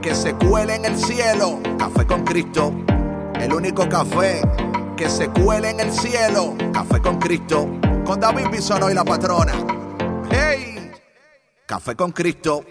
[0.00, 1.60] que se cuele en el cielo.
[1.78, 2.72] Café con Cristo,
[3.38, 4.40] el único café
[4.96, 6.54] que se cuele en el cielo.
[6.72, 7.68] Café con Cristo,
[8.04, 9.52] con David Bisono y la patrona.
[10.30, 10.92] ¡Hey!
[11.66, 12.64] Café con Cristo.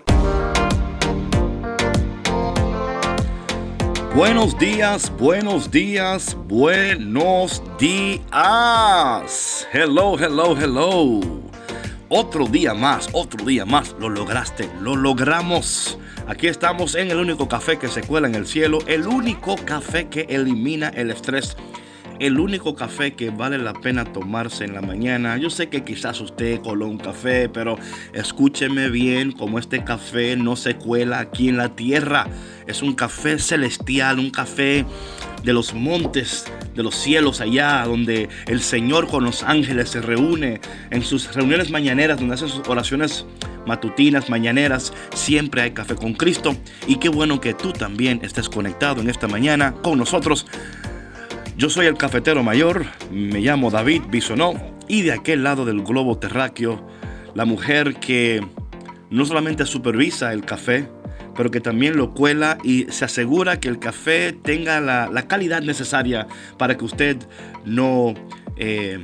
[4.15, 9.67] Buenos días, buenos días, buenos días.
[9.71, 11.48] Hello, hello, hello.
[12.11, 13.95] Otro día más, otro día más.
[13.99, 15.99] Lo lograste, lo logramos.
[16.27, 20.07] Aquí estamos en el único café que se cuela en el cielo, el único café
[20.07, 21.55] que elimina el estrés,
[22.19, 25.37] el único café que vale la pena tomarse en la mañana.
[25.37, 27.77] Yo sé que quizás usted coló un café, pero
[28.13, 32.25] escúcheme bien, como este café no se cuela aquí en la tierra.
[32.65, 34.83] Es un café celestial, un café
[35.43, 36.45] de los montes,
[36.75, 41.69] de los cielos allá, donde el Señor con los ángeles se reúne en sus reuniones
[41.71, 43.25] mañaneras, donde hace sus oraciones
[43.65, 46.55] matutinas, mañaneras, siempre hay café con Cristo.
[46.87, 50.45] Y qué bueno que tú también estés conectado en esta mañana con nosotros.
[51.57, 54.53] Yo soy el cafetero mayor, me llamo David Bisonó
[54.87, 56.87] y de aquel lado del globo terráqueo,
[57.35, 58.41] la mujer que
[59.09, 60.87] no solamente supervisa el café,
[61.39, 66.27] pero que también lo cuela y se asegura que el café tenga la, calidad necesaria
[66.57, 67.15] para que usted
[67.63, 68.13] no...
[68.57, 68.99] Eh,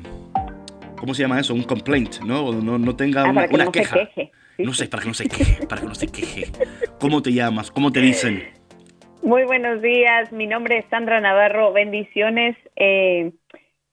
[0.99, 1.53] ¿Cómo se llama eso?
[1.53, 2.51] Un complaint, ¿no?
[2.51, 4.09] No, tenga ah, una, no queja.
[4.57, 6.51] No sé, para que no se queje, para que no se queje.
[6.99, 7.71] ¿Cómo te llamas?
[7.71, 8.43] ¿Cómo te dicen?
[9.23, 13.31] Muy buenos días, mi nombre es Sandra Navarro, bendiciones, eh,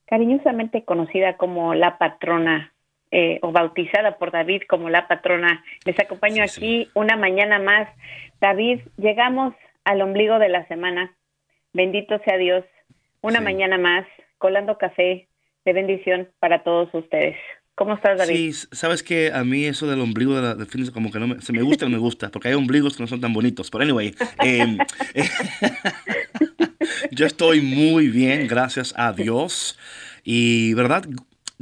[0.06, 2.71] cariñosamente conocida como la patrona
[3.12, 5.62] eh, o bautizada por David como la patrona.
[5.84, 7.86] Les acompaño aquí una mañana más.
[8.40, 11.14] David, llegamos al ombligo de la semana.
[11.74, 12.64] Bendito sea Dios.
[13.20, 14.06] Una mañana más,
[14.38, 15.28] colando café
[15.66, 17.36] de bendición para todos ustedes.
[17.74, 18.34] ¿Cómo estás, David?
[18.34, 21.26] Sí, sabes que a mí eso del ombligo de la, del fin como que no
[21.26, 23.70] me, se me gusta no me gusta, porque hay ombligos que no son tan bonitos.
[23.70, 24.78] Pero anyway, em,
[27.10, 29.78] yo estoy muy bien, gracias a Dios.
[30.24, 31.04] Y verdad,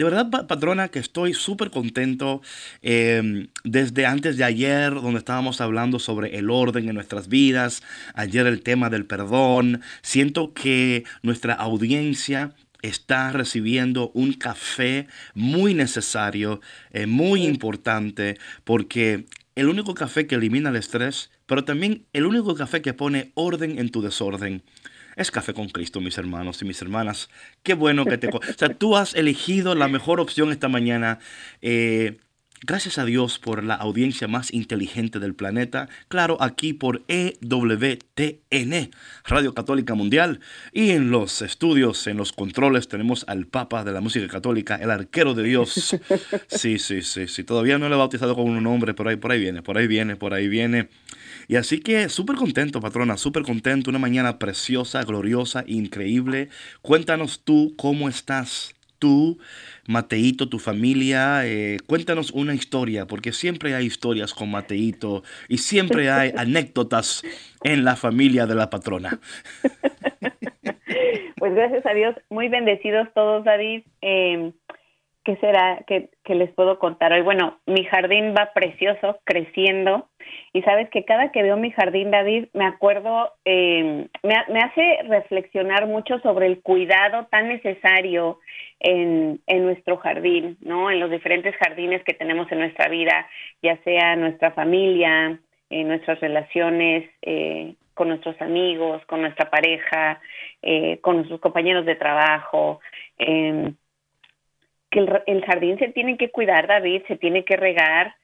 [0.01, 2.41] de verdad, patrona, que estoy súper contento
[2.81, 7.83] em, desde antes de ayer, donde estábamos hablando sobre el orden en nuestras vidas,
[8.15, 9.83] ayer el tema del perdón.
[10.01, 16.63] Siento que nuestra audiencia está recibiendo un café muy necesario,
[16.93, 22.55] eh, muy importante, porque el único café que elimina el estrés, pero también el único
[22.55, 24.63] café que pone orden en tu desorden.
[25.17, 27.29] Es café con Cristo, mis hermanos y mis hermanas.
[27.63, 28.29] Qué bueno que te...
[28.29, 31.19] O sea, tú has elegido la mejor opción esta mañana.
[31.63, 32.19] Eh,
[32.63, 38.91] Gracias a Dios por la audiencia más inteligente del planeta, claro, aquí por EWTN,
[39.25, 40.41] Radio Católica Mundial,
[40.71, 44.91] y en los estudios, en los controles tenemos al Papa de la música católica, el
[44.91, 45.97] arquero de Dios.
[46.49, 49.33] Sí, sí, sí, sí, todavía no le he bautizado con un nombre, por ahí, por
[49.33, 50.89] ahí viene, por ahí viene, por ahí viene.
[51.49, 56.51] Y así que súper contento, patrona, súper contento, una mañana preciosa, gloriosa, increíble.
[56.83, 59.39] Cuéntanos tú cómo estás tú,
[59.89, 61.45] Mateito, tu familia.
[61.45, 67.25] Eh, cuéntanos una historia, porque siempre hay historias con Mateito y siempre hay anécdotas
[67.65, 69.19] en la familia de la patrona.
[71.37, 73.83] Pues gracias a Dios, muy bendecidos todos, David.
[74.03, 74.53] Eh,
[75.31, 77.21] ¿Qué será que, les puedo contar hoy?
[77.21, 80.09] Bueno, mi jardín va precioso, creciendo.
[80.53, 85.03] Y sabes que cada que veo mi jardín, David, me acuerdo, eh, me, me, hace
[85.05, 88.41] reflexionar mucho sobre el cuidado tan necesario
[88.81, 90.91] en, en nuestro jardín, ¿no?
[90.91, 93.29] En los diferentes jardines que tenemos en nuestra vida,
[93.63, 95.39] ya sea nuestra familia,
[95.71, 100.21] en nuestras relaciones eh, con nuestros amigos, con nuestra pareja,
[100.61, 102.81] eh, con nuestros compañeros de trabajo.
[103.17, 103.75] Eh,
[104.91, 108.15] que el, jardín se tiene que cuidar, David, se tiene que regar,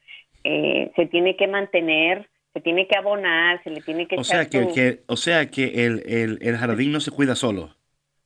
[0.45, 4.47] eh, se tiene que mantener, se tiene que abonar, se le tiene que o sea
[4.47, 7.71] que, O sea que el, el, jardín no se cuida solo.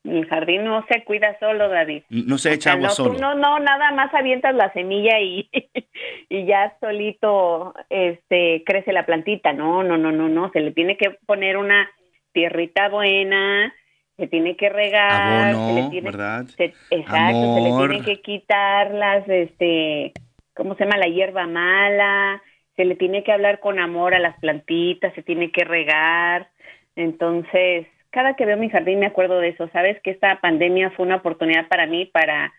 [0.04, 2.04] El jardín no se cuida solo, David.
[2.08, 3.18] No se echa agua solo.
[3.18, 5.50] no, no, nada más avientas la semilla y,
[6.30, 9.52] y ya solito este crece la plantita.
[9.52, 10.50] No, no, no, no, no.
[10.52, 11.90] Se le tiene que poner una
[12.32, 13.74] tierrita buena,
[14.20, 16.44] se tiene que regar, se le tiene, ¿verdad?
[16.90, 20.12] exacto, se le tiene que quitar las, este,
[20.54, 20.98] ¿cómo se llama?
[20.98, 22.42] La hierba mala,
[22.76, 26.50] se le tiene que hablar con amor a las plantitas, se tiene que regar,
[26.96, 29.68] entonces cada que veo mi jardín me acuerdo de eso.
[29.72, 32.52] Sabes que esta pandemia fue una oportunidad para mí para,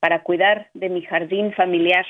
[0.00, 2.06] para cuidar de mi jardín familiar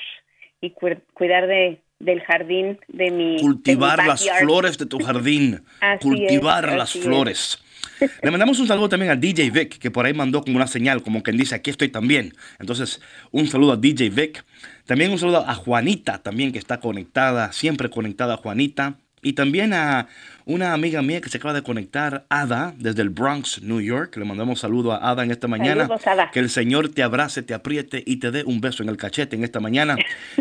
[0.63, 5.63] y cuidar de, del jardín de mi cultivar las flores de tu jardín
[6.01, 7.59] cultivar las flores
[8.23, 11.03] le mandamos un saludo también a DJ Vic, que por ahí mandó como una señal,
[11.03, 12.35] como quien dice, aquí estoy también.
[12.59, 13.01] Entonces,
[13.31, 14.45] un saludo a DJ Vic.
[14.87, 18.99] También un saludo a Juanita, también que está conectada, siempre conectada a Juanita.
[19.21, 20.07] Y también a
[20.49, 24.17] una amiga mía que se acaba de conectar, Ada, desde el Bronx, New York.
[24.17, 25.87] Le mandamos saludo a Ada en esta mañana.
[26.33, 29.37] Que el Señor te abrace, te apriete y te dé un beso en el cachete
[29.37, 29.97] en esta mañana.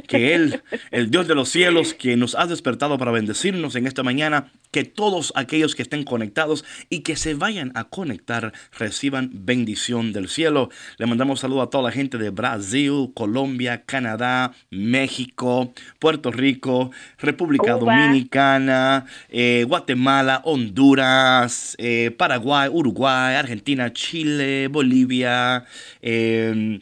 [0.08, 4.02] Que Él, el Dios de los cielos, que nos ha despertado para bendecirnos en esta
[4.02, 10.14] mañana, que todos aquellos que estén conectados y que se vayan a conectar reciban bendición
[10.14, 10.70] del cielo.
[10.98, 17.74] Le mandamos saludo a toda la gente de Brasil, Colombia, Canadá, México, Puerto Rico, República
[17.74, 19.97] Dominicana, eh, Guatemala,
[20.44, 25.66] Honduras, eh, Paraguay, Uruguay, Argentina, Chile, Bolivia.
[26.02, 26.80] Em,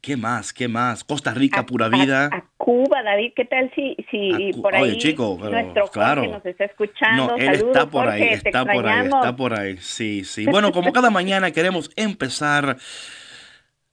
[0.00, 0.52] ¿Qué más?
[0.52, 1.02] ¿Qué más?
[1.04, 2.28] Costa Rica, pura vida.
[2.32, 6.26] A, Cuba, David, ¿qué tal si, si por ahí chico, nuestro claro.
[6.26, 7.28] nos está escuchando?
[7.28, 9.76] No, él está por ahí, está por ahí, está por ahí.
[9.78, 10.46] Sí, sí.
[10.46, 12.76] Bueno, como cada mañana queremos empezar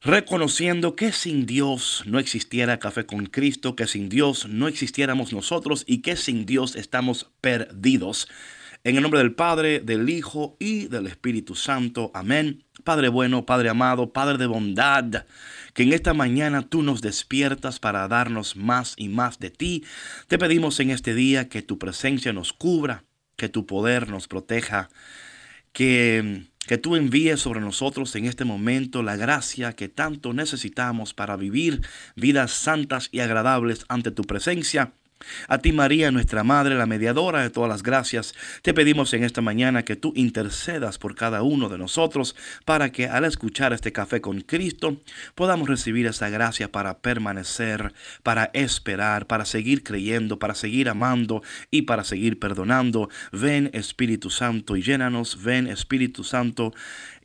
[0.01, 5.83] reconociendo que sin Dios no existiera Café con Cristo, que sin Dios no existiéramos nosotros
[5.85, 8.27] y que sin Dios estamos perdidos.
[8.83, 12.09] En el nombre del Padre, del Hijo y del Espíritu Santo.
[12.15, 12.63] Amén.
[12.83, 15.25] Padre bueno, Padre amado, Padre de bondad,
[15.75, 19.83] que en esta mañana tú nos despiertas para darnos más y más de ti.
[20.27, 23.03] Te pedimos en este día que tu presencia nos cubra,
[23.35, 24.89] que tu poder nos proteja,
[25.73, 31.35] que que tú envíes sobre nosotros en este momento la gracia que tanto necesitamos para
[31.35, 31.81] vivir
[32.15, 34.93] vidas santas y agradables ante tu presencia.
[35.47, 39.41] A ti María, nuestra Madre, la mediadora de todas las gracias, te pedimos en esta
[39.41, 42.35] mañana que tú intercedas por cada uno de nosotros
[42.65, 44.97] para que al escuchar este café con Cristo
[45.35, 51.83] podamos recibir esa gracia para permanecer, para esperar, para seguir creyendo, para seguir amando y
[51.83, 53.09] para seguir perdonando.
[53.31, 56.73] Ven Espíritu Santo y llénanos, ven Espíritu Santo,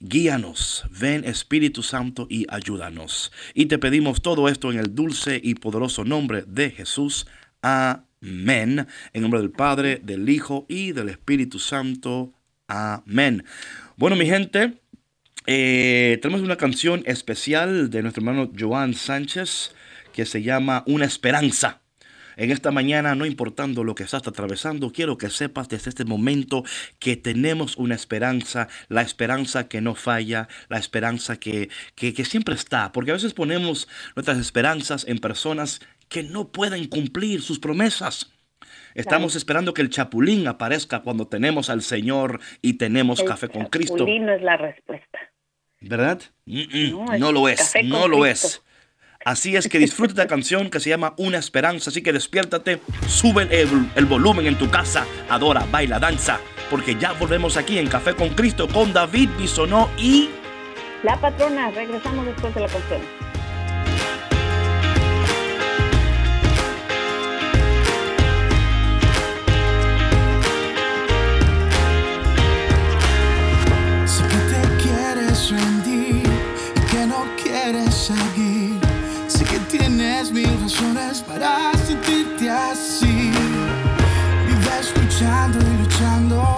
[0.00, 3.32] guíanos, ven Espíritu Santo y ayúdanos.
[3.54, 7.26] Y te pedimos todo esto en el dulce y poderoso nombre de Jesús.
[7.68, 8.86] Amén.
[9.12, 12.32] En nombre del Padre, del Hijo y del Espíritu Santo.
[12.68, 13.44] Amén.
[13.96, 14.74] Bueno, mi gente,
[15.48, 19.74] eh, tenemos una canción especial de nuestro hermano Joan Sánchez
[20.12, 21.80] que se llama Una Esperanza.
[22.36, 26.62] En esta mañana, no importando lo que estás atravesando, quiero que sepas desde este momento
[27.00, 32.54] que tenemos una esperanza, la esperanza que no falla, la esperanza que, que, que siempre
[32.54, 38.32] está, porque a veces ponemos nuestras esperanzas en personas que no pueden cumplir sus promesas.
[38.94, 43.94] Estamos esperando que el chapulín aparezca cuando tenemos al Señor y tenemos café con Cristo.
[43.94, 45.18] El chapulín no es la respuesta.
[45.80, 46.22] ¿Verdad?
[46.46, 48.62] No, lo es, no lo es.
[49.24, 51.90] Así es que disfruta esta canción que se llama Una Esperanza.
[51.90, 56.40] Así que despiértate, sube el, el, volumen en tu casa, adora, baila, danza.
[56.70, 60.30] Porque ya volvemos aquí en Café con Cristo con David Bisonó y...
[61.02, 63.25] La patrona, regresamos después de la canción.
[81.26, 83.30] Para sentirte así.
[84.46, 86.55] Vive escuchando y luchando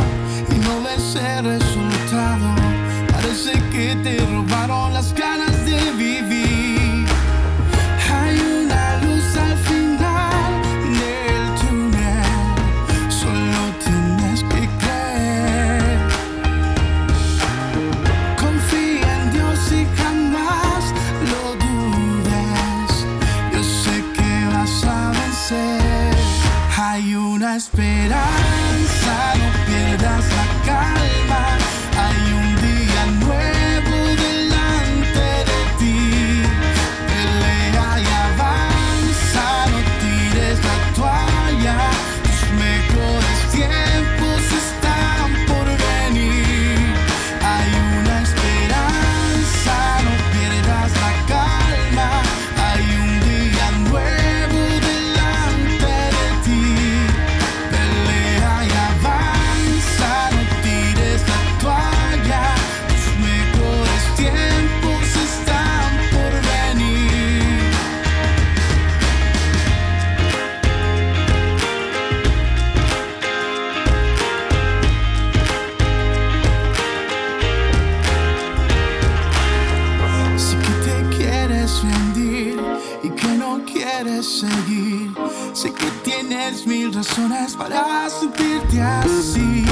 [86.98, 89.64] razones para sentirte así.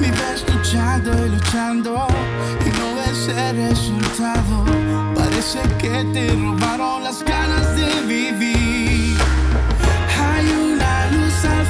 [0.00, 2.08] Vives luchando y luchando
[2.66, 4.64] y no ves el resultado.
[5.14, 9.16] Parece que te robaron las ganas de vivir.
[10.20, 11.66] Hay una luz al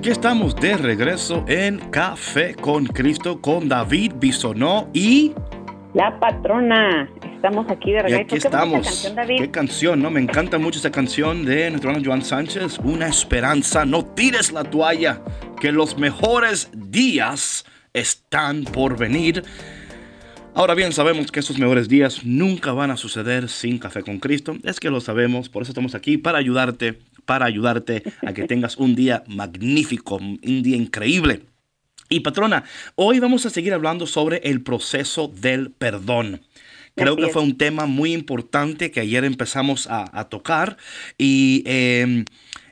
[0.00, 5.34] aquí estamos de regreso en Café con Cristo con David Bisonó y,
[5.92, 7.06] La patrona.
[7.34, 8.22] Estamos aquí de y regreso.
[8.22, 8.86] aquí Qué bonita estamos.
[8.86, 9.38] canción, David.
[9.40, 10.10] Qué canción, ¿no?
[10.10, 12.78] Me encanta mucho esa canción de nuestro hermano Joan Sánchez.
[12.78, 15.20] Una esperanza, no tires la toalla,
[15.60, 19.44] que los mejores días están por venir.
[20.54, 24.56] Ahora bien, sabemos que esos mejores días nunca van a suceder sin Café con Cristo.
[24.64, 26.98] Es que lo sabemos, por eso estamos aquí para ayudarte,
[27.30, 31.42] para ayudarte a que tengas un día magnífico, un día increíble.
[32.08, 32.64] Y patrona,
[32.96, 36.40] hoy vamos a seguir hablando sobre el proceso del perdón.
[36.96, 40.76] Creo que fue un tema muy importante que ayer empezamos a, a tocar
[41.18, 42.24] y, eh,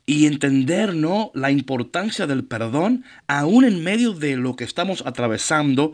[0.07, 1.31] y entender ¿no?
[1.35, 5.93] la importancia del perdón aún en medio de lo que estamos atravesando.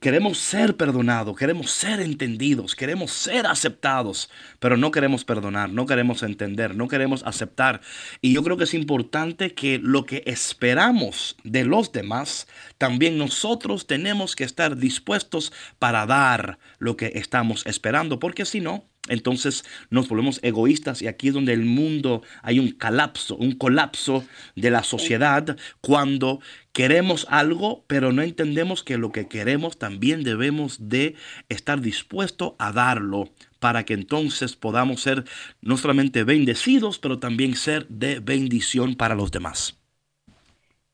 [0.00, 4.28] Queremos ser perdonados, queremos ser entendidos, queremos ser aceptados,
[4.58, 7.80] pero no queremos perdonar, no queremos entender, no queremos aceptar.
[8.20, 13.86] Y yo creo que es importante que lo que esperamos de los demás, también nosotros
[13.86, 20.08] tenemos que estar dispuestos para dar lo que estamos esperando, porque si no, entonces nos
[20.08, 24.82] volvemos egoístas y aquí es donde el mundo hay un colapso, un colapso de la
[24.82, 26.40] sociedad cuando
[26.72, 31.14] queremos algo, pero no entendemos que lo que queremos también debemos de
[31.48, 35.24] estar dispuesto a darlo para que entonces podamos ser
[35.62, 39.80] no solamente bendecidos, pero también ser de bendición para los demás.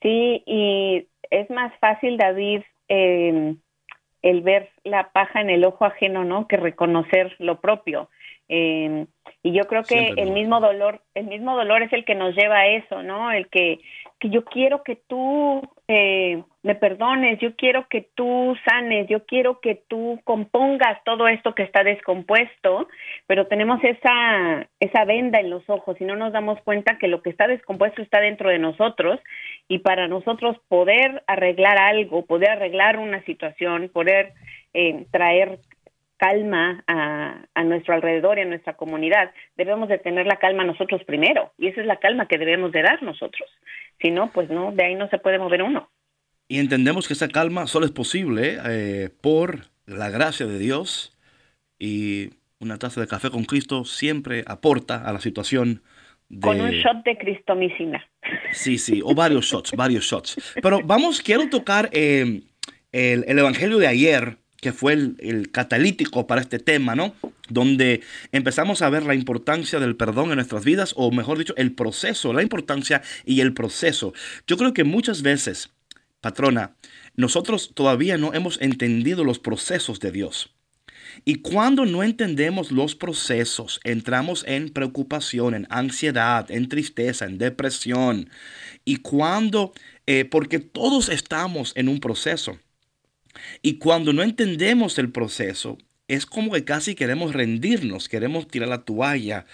[0.01, 3.57] Sí, y es más fácil, David, eh,
[4.23, 6.47] el ver la paja en el ojo ajeno, ¿no?
[6.47, 8.09] Que reconocer lo propio.
[8.49, 9.07] Eh,
[9.43, 12.35] y yo creo que Siempre, el mismo dolor, el mismo dolor es el que nos
[12.35, 13.33] lleva a eso, ¿no?
[13.33, 13.81] El que,
[14.19, 19.61] que yo quiero que tú eh, me perdones, yo quiero que tú sanes, yo quiero
[19.61, 22.89] que tú compongas todo esto que está descompuesto,
[23.27, 27.21] pero tenemos esa, esa venda en los ojos y no nos damos cuenta que lo
[27.21, 29.19] que está descompuesto está dentro de nosotros
[29.67, 34.33] y para nosotros poder arreglar algo, poder arreglar una situación, poder
[34.75, 35.59] eh, traer
[36.23, 41.03] calma a, a, nuestro alrededor y a nuestra comunidad, debemos de tener la calma nosotros
[41.05, 41.53] primero.
[41.59, 43.51] Y esa es la calma que debemos de dar nosotros.
[44.01, 45.91] Si no, pues no, de ahí no se puede mover uno.
[46.47, 51.19] Y entendemos que esa calma solo es posible eh, por la gracia de Dios
[51.77, 55.83] y una taza de café con Cristo siempre aporta a la situación.
[56.29, 56.41] De...
[56.41, 58.07] Con un shot de cristomicina.
[58.53, 60.37] Sí, sí, o varios shots, varios shots.
[60.63, 62.43] Pero vamos, quiero tocar eh,
[62.93, 67.17] el, el, Evangelio de ayer, que fue el, catalítico para este tema, ¿no?
[67.49, 68.01] Donde
[68.31, 72.33] empezamos a ver la importancia del perdón en nuestras vidas, o mejor dicho, el proceso,
[72.33, 74.15] la importancia y el proceso.
[74.47, 75.71] Yo creo que muchas veces,
[76.21, 76.77] patrona,
[77.17, 80.55] nosotros todavía no hemos entendido los procesos de Dios.
[81.25, 88.31] Y cuando no entendemos los procesos, entramos en preocupación, en ansiedad, en tristeza, en depresión.
[88.85, 89.73] Y cuando,
[90.07, 92.61] eh, porque todos estamos en un proceso.
[93.63, 98.85] Y cuando no entendemos el proceso, es como que casi queremos rendirnos, queremos tirar la
[98.85, 99.47] toalla,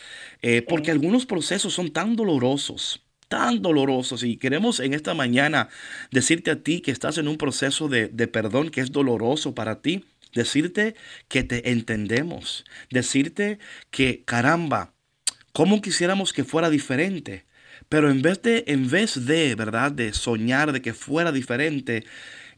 [0.43, 4.23] eh, porque algunos procesos son tan dolorosos, tan dolorosos.
[4.25, 5.69] Y queremos en esta mañana
[6.11, 9.81] decirte a ti que estás en un proceso de, de perdón que es doloroso para
[9.83, 10.05] ti,
[10.35, 10.95] decirte
[11.29, 13.59] que te entendemos, decirte
[13.91, 14.93] que caramba,
[15.53, 17.47] ¿cómo quisiéramos que fuera diferente?
[17.89, 19.93] Pero en vez de, en vez de, ¿verdad?
[19.93, 22.05] De soñar de que fuera diferente,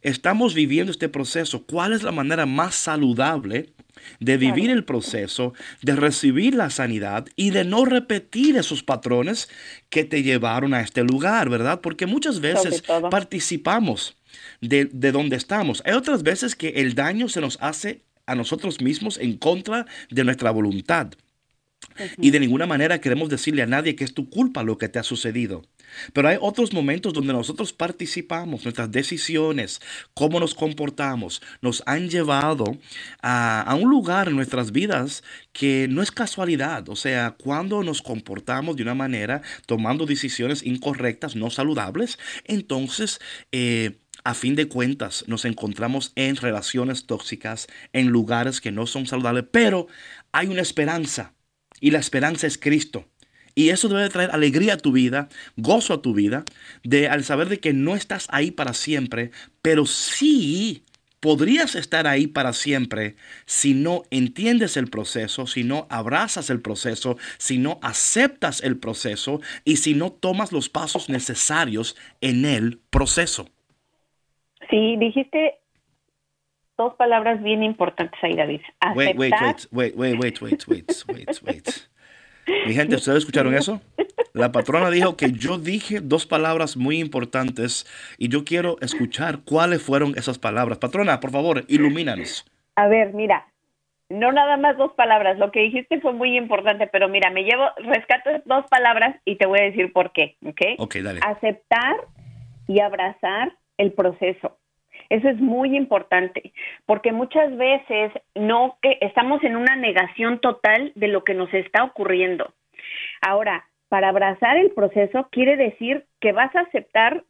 [0.02, 1.64] estamos viviendo este proceso.
[1.64, 3.72] ¿Cuál es la manera más saludable
[4.18, 5.52] de vivir el proceso,
[5.82, 9.48] de recibir la sanidad y de no repetir esos patrones
[9.88, 11.80] que te llevaron a este lugar, ¿verdad?
[11.80, 14.16] Porque muchas veces participamos
[14.60, 15.82] de, de donde estamos.
[15.84, 20.24] Hay otras veces que el daño se nos hace a nosotros mismos en contra de
[20.24, 21.12] nuestra voluntad.
[22.18, 24.98] Y de ninguna manera queremos decirle a nadie que es tu culpa lo que te
[24.98, 25.62] ha sucedido.
[26.12, 29.80] Pero hay otros momentos donde nosotros participamos, nuestras decisiones,
[30.14, 32.78] cómo nos comportamos, nos han llevado
[33.22, 36.88] a, a, un lugar en nuestras vidas que no es casualidad.
[36.88, 43.20] O sea, cuando nos comportamos de una manera, tomando decisiones incorrectas, no saludables, entonces...
[43.52, 49.06] Eh, a fin de cuentas nos encontramos en relaciones tóxicas, en lugares que no son
[49.06, 49.86] saludables, pero
[50.32, 51.34] hay una esperanza
[51.80, 53.06] y la esperanza es Cristo.
[53.60, 56.46] Y eso debe traer alegría a tu vida, gozo a tu vida,
[56.82, 60.82] de al saber de que no estás ahí para siempre, pero sí
[61.20, 67.18] podrías estar ahí para siempre si no entiendes el proceso, si no abrazas el proceso,
[67.36, 73.46] si no aceptas el proceso y si no tomas los pasos necesarios en el proceso.
[74.70, 75.58] Sí, dijiste
[76.78, 78.62] dos palabras bien importantes ahí, David.
[78.80, 78.96] Aceptar.
[78.96, 79.34] Wait, wait,
[79.70, 81.89] wait, wait, wait, wait, wait, wait, wait.
[82.66, 83.80] Mi gente, ¿ustedes escucharon eso?
[84.32, 87.86] La patrona dijo que yo dije dos palabras muy importantes
[88.16, 90.78] y yo quiero escuchar cuáles fueron esas palabras.
[90.78, 92.46] Patrona, por favor, ilumínanos.
[92.76, 93.46] A ver, mira,
[94.08, 97.64] no nada más dos palabras, lo que dijiste fue muy importante, pero mira, me llevo,
[97.78, 100.60] rescato dos palabras y te voy a decir por qué, ¿ok?
[100.78, 101.20] Ok, dale.
[101.24, 101.96] Aceptar
[102.68, 104.58] y abrazar el proceso.
[105.10, 106.52] Eso es muy importante,
[106.86, 111.82] porque muchas veces no que estamos en una negación total de lo que nos está
[111.82, 112.54] ocurriendo.
[113.20, 117.24] Ahora, para abrazar el proceso quiere decir que vas a aceptar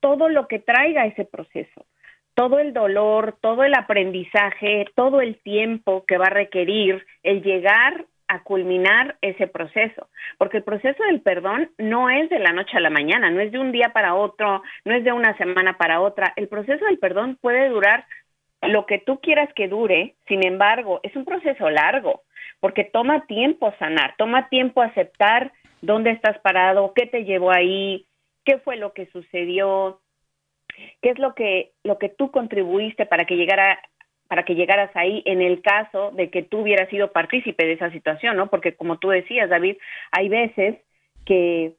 [0.00, 1.86] todo lo que traiga ese proceso,
[2.34, 8.04] todo el dolor, todo el aprendizaje, todo el tiempo que va a requerir el llegar
[8.28, 10.08] a culminar ese proceso,
[10.38, 13.52] porque el proceso del perdón no es de la noche a la mañana, no es
[13.52, 16.32] de un día para otro, no es de una semana para otra.
[16.36, 18.04] El proceso del perdón puede durar
[18.62, 22.22] lo que tú quieras que dure, sin embargo, es un proceso largo,
[22.60, 28.06] porque toma tiempo sanar, toma tiempo aceptar dónde estás parado, qué te llevó ahí,
[28.44, 30.00] qué fue lo que sucedió,
[31.02, 33.78] qué es lo que lo que tú contribuiste para que llegara
[34.28, 37.90] para que llegaras ahí en el caso de que tú hubieras sido partícipe de esa
[37.90, 38.48] situación, ¿no?
[38.48, 39.76] Porque como tú decías, David,
[40.12, 40.76] hay veces
[41.24, 41.74] que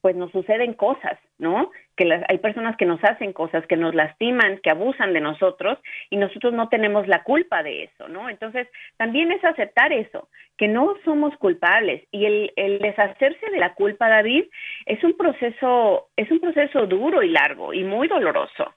[0.00, 1.70] pues nos suceden cosas, ¿no?
[1.96, 5.78] Que las, hay personas que nos hacen cosas, que nos lastiman, que abusan de nosotros
[6.08, 8.28] y nosotros no tenemos la culpa de eso, ¿no?
[8.28, 13.74] Entonces, también es aceptar eso, que no somos culpables y el, el deshacerse de la
[13.74, 14.44] culpa, David,
[14.86, 18.72] es un proceso, es un proceso duro y largo y muy doloroso.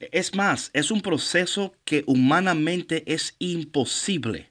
[0.00, 4.50] Es más, es un proceso que humanamente es imposible.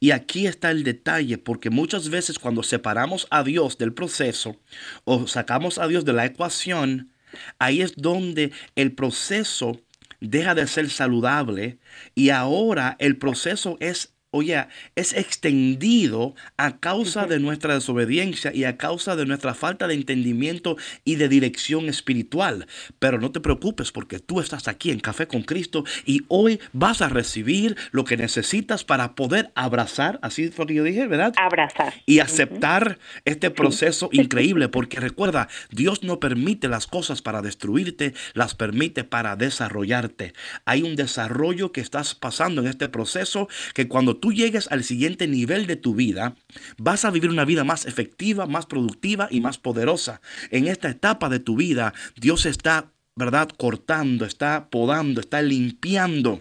[0.00, 4.56] Y aquí está el detalle, porque muchas veces cuando separamos a Dios del proceso
[5.04, 7.12] o sacamos a Dios de la ecuación,
[7.58, 9.80] ahí es donde el proceso
[10.20, 11.78] deja de ser saludable
[12.14, 14.66] y ahora el proceso es oye,
[14.96, 20.76] es extendido a causa de nuestra desobediencia y a causa de nuestra falta de entendimiento
[21.04, 22.66] y de dirección espiritual.
[22.98, 27.02] Pero no te preocupes porque tú estás aquí en Café con Cristo y hoy vas
[27.02, 31.34] a recibir lo que necesitas para poder abrazar, así fue lo que yo dije, ¿verdad?
[31.36, 31.92] Abrazar.
[32.06, 38.54] Y aceptar este proceso increíble, porque recuerda, Dios no permite las cosas para destruirte, las
[38.54, 40.32] permite para desarrollarte.
[40.64, 45.26] Hay un desarrollo que estás pasando en este proceso que cuando tú llegues al siguiente
[45.26, 46.36] nivel de tu vida,
[46.78, 50.20] vas a vivir una vida más efectiva, más productiva y más poderosa.
[50.52, 56.40] En esta etapa de tu vida, Dios está, ¿verdad?, cortando, está podando, está limpiando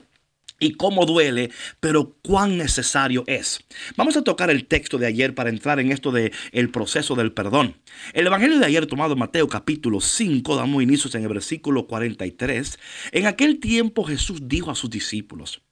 [0.59, 3.61] y cómo duele, pero cuán necesario es.
[3.97, 7.33] Vamos a tocar el texto de ayer para entrar en esto de el proceso del
[7.33, 7.77] perdón.
[8.13, 12.77] El evangelio de ayer tomado Mateo capítulo 5, damos inicios en el versículo 43.
[13.11, 15.63] En aquel tiempo Jesús dijo a sus discípulos: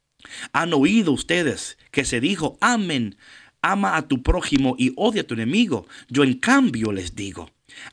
[0.53, 3.17] han oído ustedes que se dijo, amén,
[3.61, 5.87] ama a tu prójimo y odia a tu enemigo.
[6.07, 7.51] Yo en cambio les digo,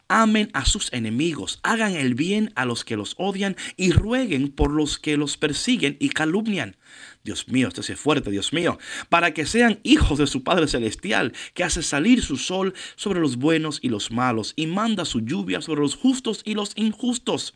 [0.08, 4.70] amen a sus enemigos, hagan el bien a los que los odian y rueguen por
[4.70, 6.76] los que los persiguen y calumnian.
[7.24, 11.32] Dios mío, esto es fuerte, Dios mío, para que sean hijos de su Padre Celestial,
[11.54, 15.60] que hace salir su sol sobre los buenos y los malos y manda su lluvia
[15.60, 17.54] sobre los justos y los injustos.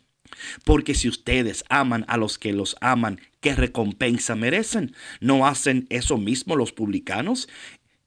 [0.65, 4.95] Porque si ustedes aman a los que los aman, ¿qué recompensa merecen?
[5.19, 7.49] ¿No hacen eso mismo los publicanos?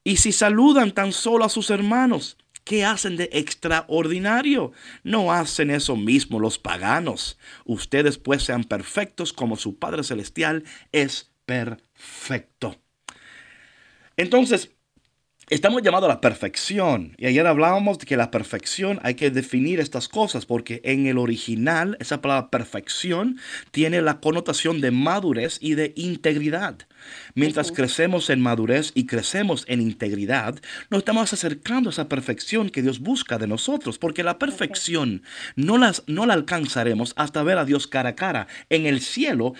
[0.04, 4.72] Y si saludan tan solo a sus hermanos, ¿qué hacen de extraordinario?
[5.02, 7.38] No hacen eso mismo los paganos.
[7.64, 12.80] Ustedes pues sean perfectos como su Padre Celestial es perfecto.
[14.16, 14.73] Entonces,
[15.50, 17.14] Estamos llamados a la perfección.
[17.18, 21.18] Y ayer hablábamos de que la perfección hay que definir estas cosas porque en el
[21.18, 23.38] original esa palabra perfección
[23.70, 26.78] tiene la connotación de madurez y de integridad.
[27.34, 32.82] Mientras crecemos en madurez y crecemos en integridad, nos estamos acercando a esa perfección que
[32.82, 35.22] Dios busca de nosotros, porque la perfección
[35.56, 38.46] no, las, no la alcanzaremos hasta ver a Dios cara a cara.
[38.68, 39.54] En el cielo,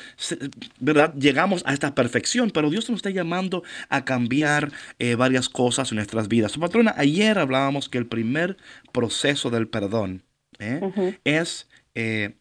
[0.80, 1.14] ¿verdad?
[1.14, 5.96] Llegamos a esta perfección, pero Dios nos está llamando a cambiar eh, varias cosas en
[5.96, 6.52] nuestras vidas.
[6.52, 8.56] Su patrona, ayer hablábamos que el primer
[8.92, 10.22] proceso del perdón
[10.58, 11.18] ¿eh?
[11.24, 12.34] es eh,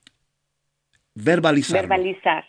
[1.15, 1.81] verbalizar.
[1.81, 2.45] Verbalizar.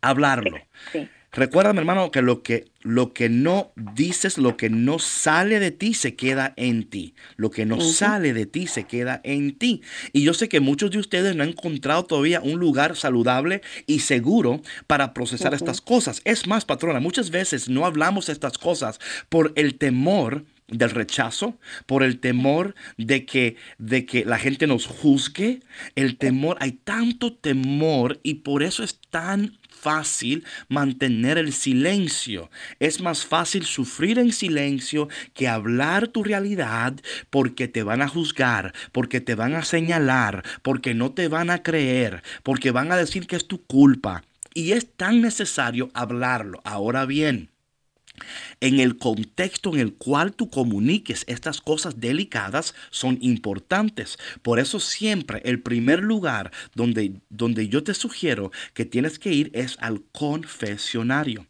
[0.00, 0.58] Hablarlo.
[0.92, 1.08] Sí.
[1.32, 5.70] Recuerda, mi hermano, que lo, que lo que no dices, lo que no sale de
[5.70, 7.14] ti, se queda en ti.
[7.36, 9.80] Lo que no sale de ti, se queda en ti.
[10.12, 14.00] Y yo sé que muchos de ustedes no han encontrado todavía un lugar saludable y
[14.00, 16.20] seguro para procesar estas cosas.
[16.24, 22.02] Es más, patrona, muchas veces no hablamos estas cosas por el temor del rechazo, por
[22.02, 25.60] el temor de que, de que la gente nos juzgue,
[25.94, 32.50] el temor, hay tanto temor y por eso es tan fácil mantener el silencio.
[32.78, 36.94] Es más fácil sufrir en silencio que hablar tu realidad
[37.30, 41.62] porque te van a juzgar, porque te van a señalar, porque no te van a
[41.62, 44.22] creer, porque van a decir que es tu culpa.
[44.52, 46.60] Y es tan necesario hablarlo.
[46.64, 47.49] Ahora bien,
[48.60, 54.18] en el contexto en el cual tú comuniques estas cosas delicadas son importantes.
[54.42, 59.50] Por eso siempre el primer lugar donde, donde yo te sugiero que tienes que ir
[59.54, 61.46] es al confesionario.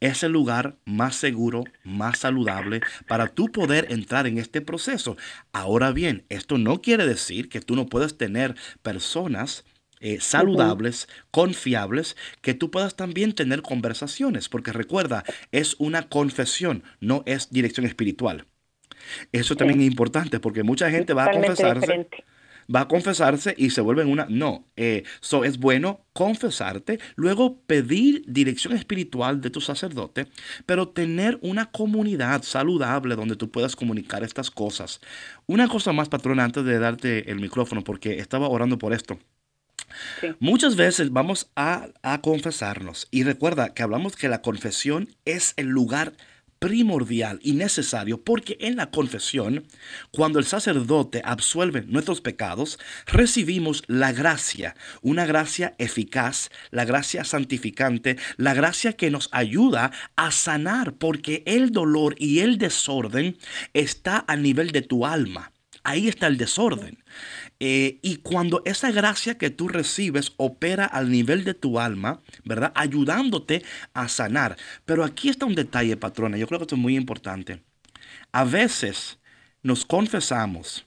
[0.00, 5.16] Es el lugar más seguro, más saludable para tú poder entrar en este proceso.
[5.52, 9.64] Ahora bien, esto no quiere decir que tú no puedas tener personas
[10.00, 17.22] eh, saludables, confiables, que tú puedas también tener conversaciones, porque recuerda, es una confesión, no
[17.26, 18.46] es dirección espiritual.
[19.32, 22.08] Eso también es importante, porque mucha gente va a confesarse.
[22.74, 24.26] Va a confesarse y se vuelve en una...
[24.30, 30.28] No, eso eh, es bueno confesarte, luego pedir dirección espiritual de tu sacerdote,
[30.66, 35.00] pero tener una comunidad saludable donde tú puedas comunicar estas cosas.
[35.46, 39.18] Una cosa más, patrona, antes de darte el micrófono, porque estaba orando por esto.
[40.38, 45.66] Muchas veces vamos a, a, confesarnos y recuerda que hablamos que la confesión es el
[45.66, 46.12] lugar
[46.60, 49.64] primordial y necesario porque en la confesión,
[50.12, 58.18] cuando el sacerdote absuelve nuestros pecados, recibimos la gracia, una gracia eficaz, la gracia santificante,
[58.36, 63.38] la gracia que nos ayuda a sanar porque el dolor y el desorden
[63.72, 65.52] está a nivel de tu alma.
[65.82, 67.02] Ahí está el desorden.
[67.58, 72.72] Eh, y cuando esa gracia que tú recibes opera al nivel de tu alma, ¿verdad?
[72.74, 73.64] Ayudándote
[73.94, 74.56] a sanar.
[74.84, 76.36] Pero aquí está un detalle, patrona.
[76.36, 77.62] Yo creo que esto es muy importante.
[78.32, 79.18] A veces
[79.62, 80.86] nos confesamos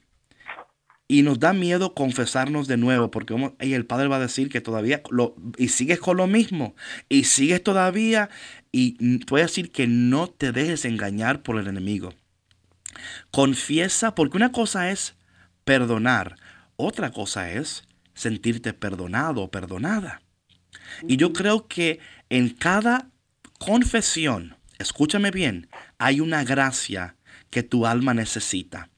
[1.08, 5.01] y nos da miedo confesarnos de nuevo porque el Padre va a decir que todavía
[5.12, 6.75] lo, y sigues con lo mismo
[7.10, 8.29] y sigues todavía
[8.71, 12.13] y voy a decir que no te dejes engañar por el enemigo.
[13.32, 15.16] Confiesa, porque una cosa es
[15.63, 16.36] perdonar,
[16.76, 20.22] otra cosa es sentirte perdonado o perdonada.
[21.08, 23.10] Y yo creo que en cada
[23.60, 27.16] confesión, escúchame bien, hay una gracia
[27.50, 28.89] que tu alma necesita.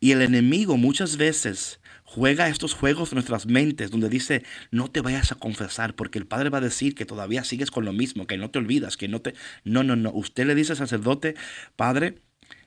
[0.00, 5.00] Y el enemigo muchas veces juega estos juegos en nuestras mentes donde dice, no te
[5.00, 8.26] vayas a confesar porque el Padre va a decir que todavía sigues con lo mismo,
[8.26, 9.34] que no te olvidas, que no te...
[9.64, 10.10] No, no, no.
[10.12, 11.34] Usted le dice al sacerdote,
[11.74, 12.18] Padre,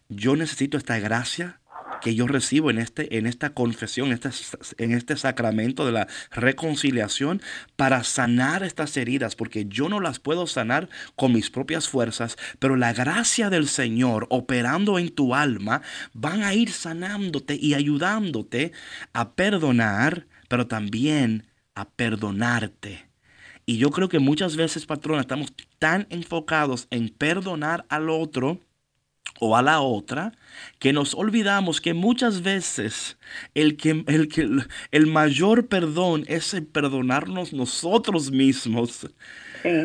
[0.09, 1.61] yo necesito esta gracia
[2.01, 4.29] que yo recibo en, este, en esta confesión, en este,
[4.83, 7.41] en este sacramento de la reconciliación,
[7.75, 12.75] para sanar estas heridas, porque yo no las puedo sanar con mis propias fuerzas, pero
[12.75, 15.81] la gracia del Señor operando en tu alma
[16.13, 18.71] van a ir sanándote y ayudándote
[19.13, 23.09] a perdonar, pero también a perdonarte.
[23.65, 28.59] Y yo creo que muchas veces, patrona, estamos tan enfocados en perdonar al otro,
[29.39, 30.31] o a la otra,
[30.79, 33.17] que nos olvidamos que muchas veces
[33.53, 34.49] el, que, el, que,
[34.91, 39.09] el mayor perdón es el perdonarnos nosotros mismos.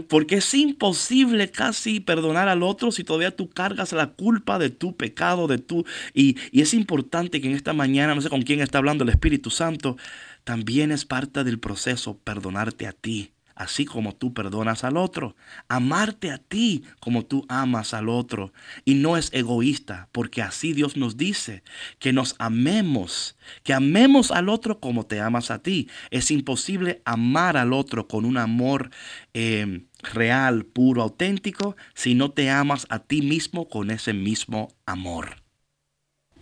[0.09, 4.94] Porque es imposible casi perdonar al otro si todavía tú cargas la culpa de tu
[4.94, 5.87] pecado, de tu...
[6.12, 9.11] Y, y es importante que en esta mañana, no sé con quién está hablando el
[9.11, 9.96] Espíritu Santo,
[10.44, 15.37] también es parte del proceso perdonarte a ti así como tú perdonas al otro.
[15.68, 18.53] Amarte a ti como tú amas al otro.
[18.87, 21.62] Y no es egoísta, porque así Dios nos dice,
[21.99, 25.88] que nos amemos, que amemos al otro como te amas a ti.
[26.11, 28.88] Es imposible amar al otro con un amor
[29.35, 29.83] eh,
[30.14, 35.37] real, puro, auténtico, si no te amas a ti mismo con ese mismo amor.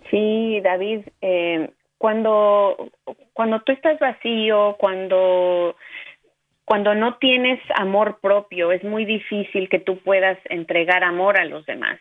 [0.08, 2.92] Sí, David, eh, cuando,
[3.32, 5.74] cuando tú estás vacío, cuando
[6.68, 11.64] cuando no tienes amor propio, es muy difícil que tú puedas entregar amor a los
[11.64, 11.98] demás.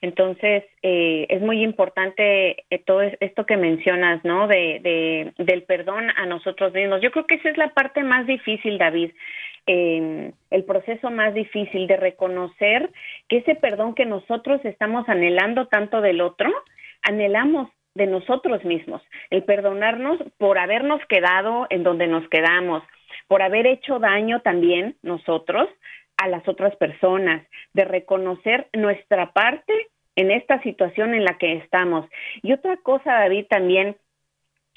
[0.00, 4.48] Entonces, eh, es muy importante eh, todo esto que mencionas, ¿no?
[4.48, 7.00] De, del perdón a nosotros mismos.
[7.00, 9.12] Yo creo que esa es la parte más difícil, David.
[9.68, 12.90] Eh, el proceso más difícil de reconocer
[13.28, 16.50] que ese perdón que nosotros estamos anhelando tanto del otro,
[17.02, 19.00] anhelamos de nosotros mismos,
[19.30, 22.82] el perdonarnos por habernos quedado en donde nos quedamos,
[23.28, 25.68] por haber hecho daño también nosotros
[26.16, 29.72] a las otras personas, de reconocer nuestra parte
[30.16, 32.06] en esta situación en la que estamos.
[32.42, 33.96] Y otra cosa, David, también,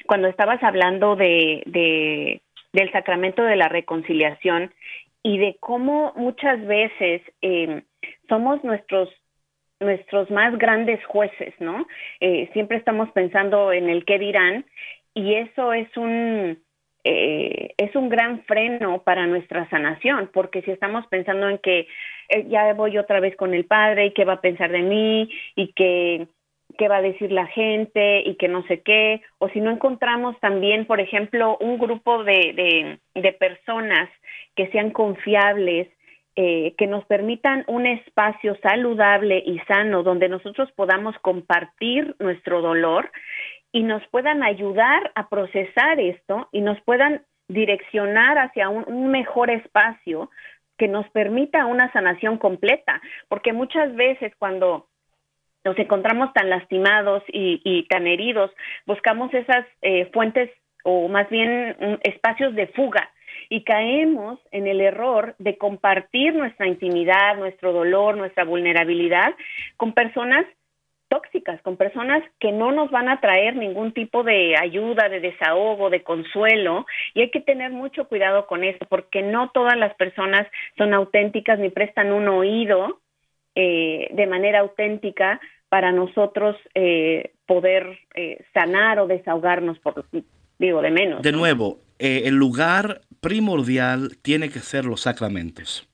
[0.06, 2.42] cuando estabas hablando de, de
[2.74, 4.74] del sacramento de la reconciliación
[5.24, 7.84] y de cómo muchas veces eh,
[8.30, 9.10] somos nuestros
[9.80, 11.88] nuestros más grandes jueces, ¿no?
[12.20, 14.64] Eh, siempre estamos pensando en el qué dirán
[15.16, 16.60] y eso es un
[17.04, 21.88] eh, es un gran freno para nuestra sanación, porque si estamos pensando en que
[22.30, 25.30] eh, ya voy otra vez con el padre y qué va a pensar de mí
[25.56, 26.28] y que
[26.78, 30.40] qué va a decir la gente y que no sé qué, o si no encontramos
[30.40, 34.10] también, por ejemplo, un grupo de, de, personas
[34.56, 35.90] que sean confiables,
[36.36, 43.12] eh, que nos permitan un espacio saludable y sano donde nosotros podamos compartir nuestro dolor
[43.72, 50.30] y nos puedan ayudar a procesar esto y nos puedan direccionar hacia un, mejor espacio
[50.78, 54.88] que nos permita una sanación completa, porque muchas veces cuando
[55.64, 58.52] nos encontramos tan lastimados y, tan heridos,
[58.86, 60.50] buscamos esas eh, fuentes
[60.84, 63.12] o más bien mm, espacios de fuga
[63.50, 69.36] y caemos en el error de compartir nuestra intimidad, nuestro dolor, nuestra vulnerabilidad
[69.78, 70.46] con personas
[71.12, 75.90] tóxicas, con personas que no nos van a traer ningún tipo de ayuda, de desahogo,
[75.90, 80.48] de consuelo, y hay que tener mucho cuidado con eso, porque no todas las personas
[80.78, 83.02] son auténticas ni prestan un oído
[83.56, 90.06] eh, de manera auténtica para nosotros eh, poder eh, sanar o desahogarnos, por
[90.60, 91.22] digo, de menos.
[91.24, 95.91] De nuevo, el lugar primordial tiene que ser los sacramentos.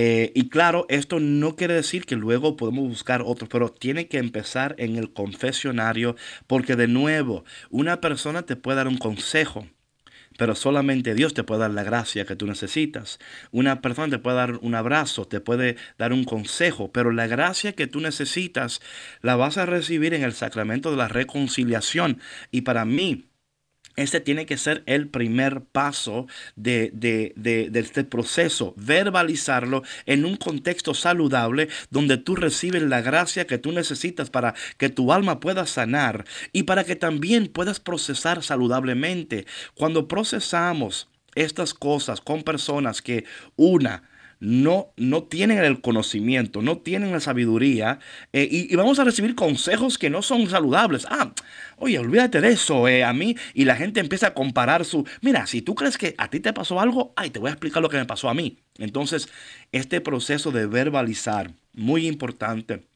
[0.00, 4.18] Eh, y claro, esto no quiere decir que luego podemos buscar otros, pero tiene que
[4.18, 6.14] empezar en el confesionario,
[6.46, 9.66] porque de nuevo, una persona te puede dar un consejo,
[10.36, 13.18] pero solamente Dios te puede dar la gracia que tú necesitas.
[13.50, 17.72] Una persona te puede dar un abrazo, te puede dar un consejo, pero la gracia
[17.72, 18.80] que tú necesitas
[19.20, 22.20] la vas a recibir en el sacramento de la reconciliación.
[22.52, 23.27] Y para mí,
[23.98, 26.92] este tiene que ser el primer paso de,
[27.74, 34.30] este proceso, verbalizarlo en un contexto saludable donde tú recibes la gracia que tú necesitas
[34.30, 39.46] para que tu alma pueda sanar y para que también puedas procesar saludablemente.
[39.74, 43.24] Cuando procesamos estas cosas con personas que
[43.56, 44.02] una,
[44.40, 47.98] no, no tienen el conocimiento, no tienen la sabiduría
[48.32, 51.06] eh, y, vamos a recibir consejos que no son saludables.
[51.10, 51.32] Ah,
[51.76, 53.36] oye, olvídate de eso, eh, a mí.
[53.54, 56.52] Y la gente empieza a comparar su, mira, si tú crees que a ti te
[56.52, 58.58] pasó algo, ay, te voy a explicar lo que me pasó a mí.
[58.78, 59.28] Entonces,
[59.72, 62.86] este proceso de verbalizar, muy importante.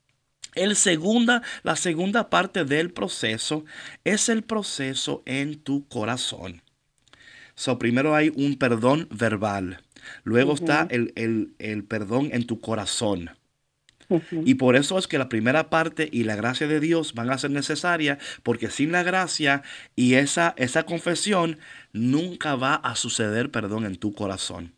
[0.55, 3.65] El segunda, la segunda parte del proceso
[4.05, 6.63] es el proceso en tu corazón.
[7.55, 9.81] So, primero hay un perdón verbal.
[10.25, 13.31] Luego está el, el- el perdón en tu corazón.
[14.45, 17.39] Y por eso es que la primera parte y la gracia de Dios van a
[17.39, 19.63] ser necesarias, porque sin la gracia
[19.95, 21.59] y esa, esa confesión
[21.93, 24.75] nunca va a suceder perdón en tu corazón.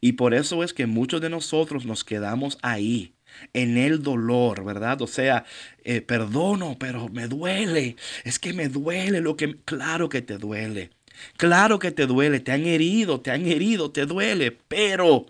[0.00, 3.14] Y por eso es que muchos de nosotros nos quedamos ahí,
[3.54, 5.02] en el dolor, ¿verdad?
[5.02, 5.44] O sea,
[5.84, 7.96] eh, perdono, pero me duele.
[8.24, 9.58] Es que me duele lo que...
[9.64, 10.90] Claro que te duele.
[11.36, 12.40] Claro que te duele.
[12.40, 14.52] Te han herido, te han herido, te duele.
[14.68, 15.26] Pero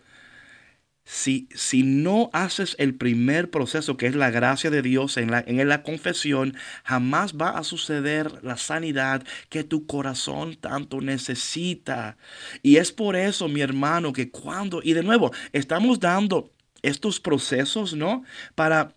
[1.05, 5.43] si, si no haces el primer proceso, que es la gracia de Dios en la,
[5.47, 12.17] en la confesión, jamás va a suceder la sanidad que tu corazón tanto necesita.
[12.63, 17.95] Y es por eso, mi hermano, que cuando, y de nuevo, estamos dando estos procesos,
[17.95, 18.23] ¿no?
[18.55, 18.95] Para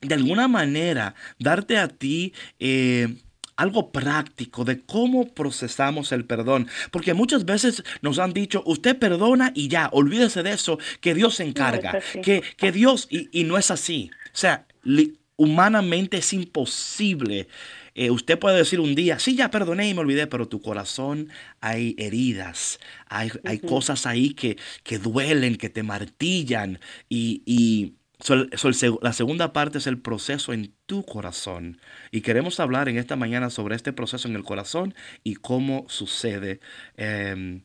[0.00, 3.16] de alguna manera darte a ti eh,
[3.56, 6.68] algo práctico de cómo procesamos el perdón.
[6.90, 11.36] Porque muchas veces nos han dicho, usted perdona y ya, olvídese de eso, que Dios
[11.36, 12.00] se encarga.
[12.22, 14.10] que, que Dios, y, y no es así.
[14.26, 17.48] O sea, li- humanamente es imposible.
[17.94, 21.28] Eh, usted puede decir un día, sí, ya perdoné y me olvidé, pero tu corazón
[21.60, 27.42] hay heridas, hay, hay cosas ahí que, que duelen, que te martillan y...
[27.46, 31.80] y So, el- so, el seg- la segunda parte es el proceso en tu corazón.
[32.10, 36.60] Y queremos hablar en esta mañana sobre este proceso en el corazón y cómo sucede.
[36.96, 37.62] Em,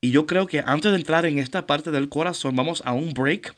[0.00, 3.14] y yo creo que antes de entrar en esta parte del corazón, vamos a un
[3.14, 3.54] break.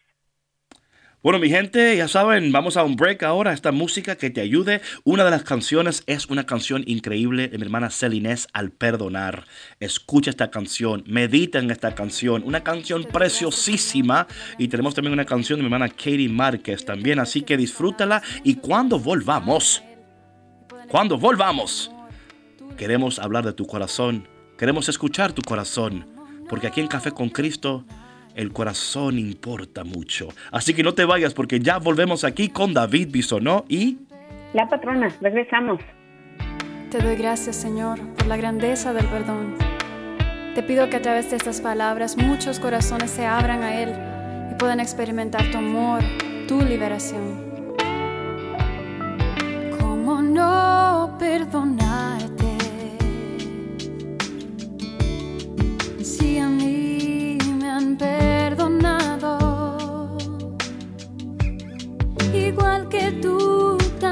[1.20, 3.52] Bueno, mi gente, ya saben, vamos a un break ahora.
[3.52, 4.80] Esta música que te ayude.
[5.02, 9.44] Una de las canciones es una canción increíble de mi hermana Celinés al perdonar.
[9.80, 12.44] Escucha esta canción, medita en esta canción.
[12.44, 14.28] Una canción preciosísima.
[14.58, 17.18] Y tenemos también una canción de mi hermana Katie Márquez también.
[17.18, 18.22] Así que disfrútala.
[18.44, 19.82] Y cuando volvamos,
[20.86, 21.90] cuando volvamos,
[22.76, 24.28] queremos hablar de tu corazón.
[24.56, 26.06] Queremos escuchar tu corazón.
[26.48, 27.84] Porque aquí en Café con Cristo
[28.38, 30.28] el corazón importa mucho.
[30.52, 33.98] Así que no te vayas porque ya volvemos aquí con David Bisonó y...
[34.54, 35.80] La patrona, regresamos.
[36.88, 39.56] Te doy gracias, Señor, por la grandeza del perdón.
[40.54, 43.92] Te pido que a través de estas palabras muchos corazones se abran a Él
[44.52, 46.00] y puedan experimentar tu amor,
[46.46, 47.74] tu liberación.
[49.80, 52.56] ¿Cómo no perdonarte?
[56.02, 56.38] Si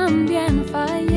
[0.07, 1.16] tú también fallé,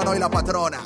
[0.00, 0.78] sonó la patrona.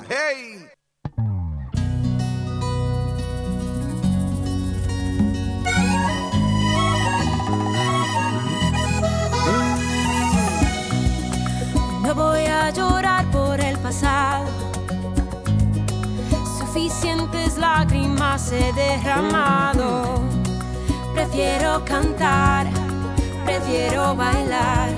[12.02, 14.46] No voy a llorar por el pasado.
[16.58, 20.22] Suficientes lágrimas he derramado.
[21.14, 22.66] Prefiero cantar,
[23.44, 24.90] prefiero bailar,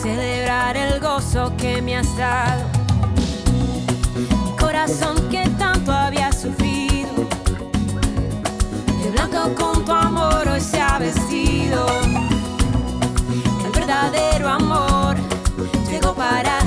[0.00, 2.81] celebrar el gozo que me has dado
[4.82, 7.28] corazón que tanto había sufrido.
[9.00, 11.86] De blanco con tu amor hoy se ha vestido.
[13.64, 15.14] El verdadero amor
[15.88, 16.58] llegó para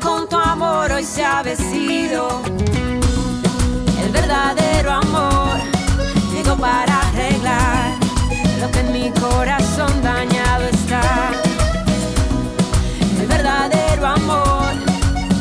[0.00, 2.40] con tu amor hoy se ha vestido.
[4.02, 5.58] El verdadero amor
[6.32, 7.92] llegó para arreglar
[8.60, 11.32] lo que en mi corazón dañado está.
[13.20, 14.72] El verdadero amor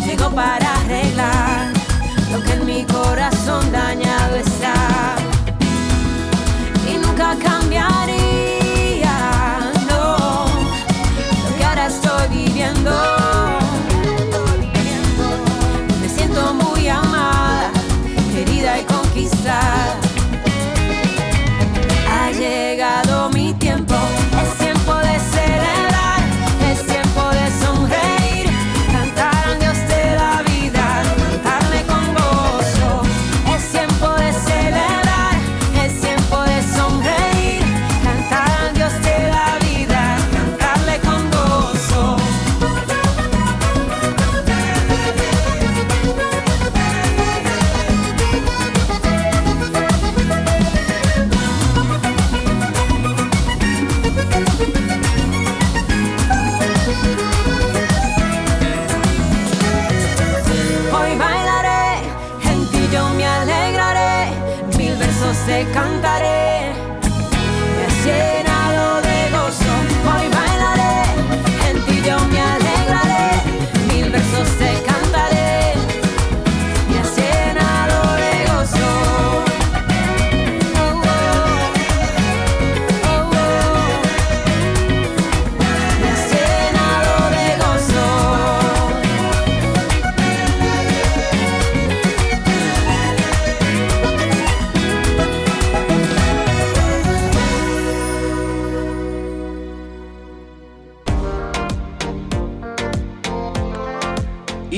[0.06, 1.72] llegó para arreglar
[2.32, 5.16] lo que en mi corazón dañado está.
[6.92, 9.18] Y nunca cambiaría
[9.88, 10.46] lo
[11.58, 13.23] que ahora estoy viviendo.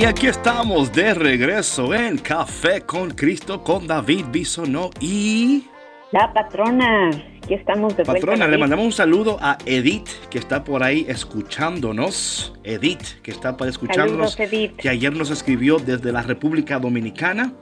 [0.06, 5.66] Y aquí estamos de regreso en Café con Cristo con David Bisonó y...
[6.12, 7.10] La patrona,
[7.42, 8.14] aquí estamos de vuelta.
[8.28, 12.54] Patrona, le mandamos un saludo a Edith, que está por ahí escuchándonos.
[12.64, 14.76] Edith, que está por escuchándonos, Saludos, Edith.
[14.76, 17.54] que ayer nos escribió desde la República Dominicana.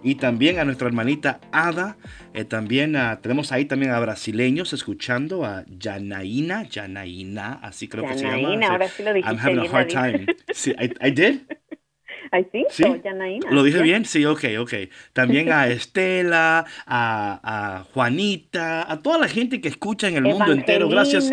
[0.00, 1.96] Y también a nuestra hermanita Ada.
[2.32, 8.16] eh, también a- tenemos ahí también a brasileños escuchando, a Janaína, Janaína, así creo que
[8.16, 8.36] se llama.
[8.36, 10.26] Janaína, ahora sí lo dijiste I'm having a hard time.
[10.54, 11.40] Sí, I, I did.
[12.30, 12.84] Ay, sí, Sí.
[12.84, 13.50] o Janaína.
[13.50, 14.04] ¿Lo dije bien?
[14.04, 14.74] Sí, ok, ok.
[15.12, 17.40] También a Estela, a,
[17.78, 20.88] a Juanita, a toda la gente que escucha en el mundo entero.
[20.88, 21.30] Gracias.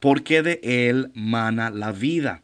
[0.00, 2.42] porque de él mana la vida.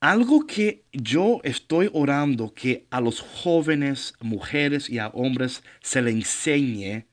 [0.00, 6.10] Algo que yo estoy orando que a los jóvenes, mujeres y a hombres se le
[6.10, 7.06] enseñe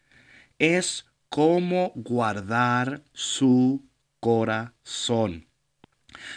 [0.59, 3.85] es cómo guardar su
[4.19, 5.50] corazón.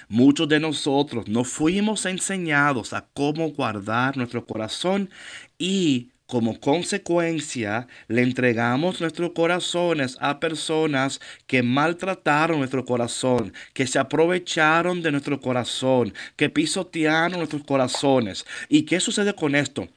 [0.08, 5.10] Muchos de nosotros no fuimos enseñados a cómo guardar nuestro corazón
[5.58, 13.98] y como consecuencia le entregamos nuestros corazones a personas que maltrataron nuestro corazón, que se
[13.98, 18.46] aprovecharon de nuestro corazón, que pisotearon nuestros corazones.
[18.70, 19.88] ¿Y qué sucede con esto?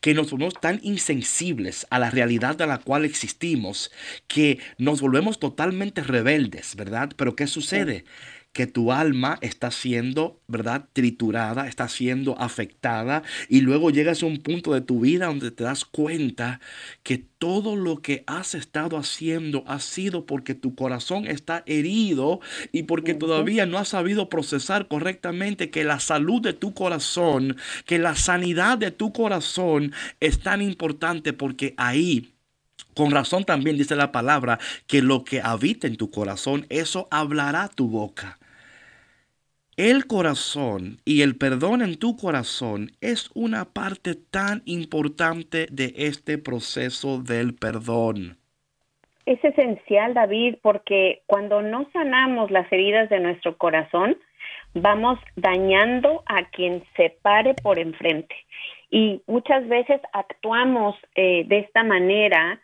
[0.00, 3.92] Que nos volvemos tan insensibles a la realidad de la cual existimos
[4.26, 7.10] que nos volvemos totalmente rebeldes, ¿verdad?
[7.16, 8.04] Pero ¿qué sucede?
[8.56, 10.88] Que tu alma está siendo, ¿verdad?
[10.94, 15.64] Triturada, está siendo afectada y luego llegas a un punto de tu vida donde te
[15.64, 16.58] das cuenta
[17.02, 22.40] que todo lo que has estado haciendo ha sido porque tu corazón está herido
[22.72, 27.98] y porque todavía no has sabido procesar correctamente que la salud de tu corazón, que
[27.98, 32.32] la sanidad de tu corazón es tan importante porque ahí
[32.94, 37.68] con razón también dice la palabra que lo que habita en tu corazón, eso hablará
[37.68, 38.38] tu boca.
[39.76, 46.38] El corazón y el perdón en tu corazón es una parte tan importante de este
[46.38, 48.38] proceso del perdón.
[49.26, 54.16] Es esencial, David, porque cuando no sanamos las heridas de nuestro corazón,
[54.72, 58.34] vamos dañando a quien se pare por enfrente.
[58.90, 62.62] Y muchas veces actuamos eh, de esta manera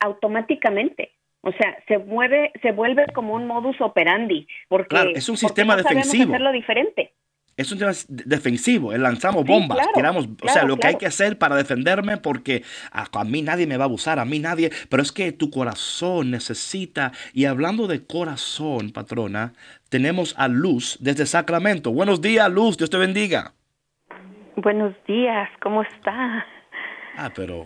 [0.00, 1.12] automáticamente.
[1.42, 5.74] O sea, se mueve, se vuelve como un modus operandi, porque Claro, es un sistema
[5.76, 6.32] no defensivo.
[6.34, 7.12] hacerlo diferente.
[7.56, 10.86] Es un tema defensivo, el lanzamos Sí, bombas, claro, tiramos, o sea, claro, lo que
[10.86, 14.24] hay que hacer para defenderme porque a, a mí nadie me va a abusar, a
[14.24, 19.52] mí nadie, pero es que tu corazón necesita, y hablando de corazón, patrona,
[19.90, 21.92] tenemos a Luz desde Sacramento.
[21.92, 23.52] Buenos días, Luz, Dios te bendiga.
[24.56, 26.46] Buenos días, ¿cómo está?
[27.22, 27.64] Ah, pero,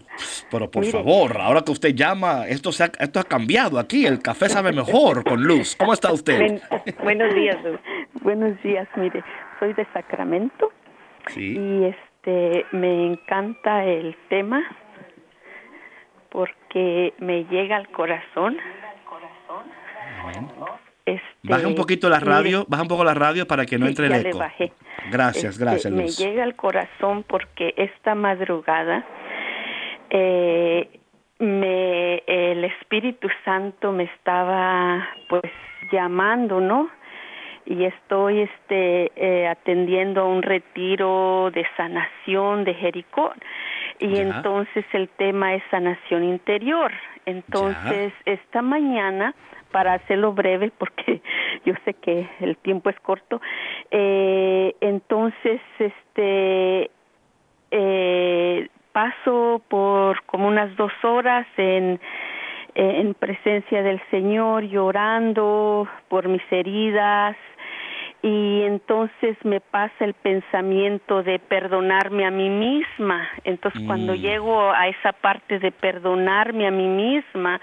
[0.50, 0.92] pero por Mire.
[0.92, 4.72] favor, ahora que usted llama, esto, se ha, esto ha cambiado aquí, el café sabe
[4.72, 5.76] mejor con Luz.
[5.76, 6.38] ¿Cómo está usted?
[6.38, 6.60] Buen-
[7.04, 7.78] buenos días, Luz.
[8.22, 9.22] Buenos días, mire,
[9.60, 10.72] soy de Sacramento
[11.28, 14.62] Sí, y este me encanta el tema
[16.30, 18.56] porque me llega al corazón.
[21.06, 23.86] Este, baja un poquito la mire, radio, baja un poco la radio para que no
[23.86, 24.38] entre ya el le eco.
[24.38, 24.72] bajé.
[25.10, 26.18] Gracias, Este, gracias, Me Luz.
[26.18, 29.04] llega al corazón porque esta madrugada
[30.14, 30.88] eh,
[31.40, 35.42] me el Espíritu Santo me estaba pues
[35.90, 36.88] llamando, ¿no?
[37.66, 43.32] Y estoy este eh, atendiendo un retiro de sanación de Jericó.
[43.98, 44.22] Y Ya.
[44.22, 46.92] entonces el tema es sanación interior.
[47.26, 49.34] Entonces, esta mañana,
[49.72, 51.22] para hacerlo breve, porque
[51.64, 53.40] yo sé que el tiempo es corto,
[53.90, 56.90] eh, entonces, este,
[57.70, 62.00] eh, paso por como unas dos horas en
[62.76, 67.36] en presencia del Señor llorando por mis heridas
[68.22, 73.28] y entonces me pasa el pensamiento de perdonarme a mí misma.
[73.44, 74.20] Entonces cuando Mm.
[74.22, 77.60] llego a esa parte de perdonarme a mí misma,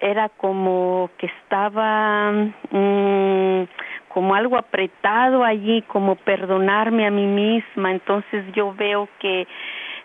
[0.00, 3.64] era como que estaba mm,
[4.08, 7.92] como algo apretado allí, como perdonarme a mí misma.
[7.92, 9.46] Entonces yo veo que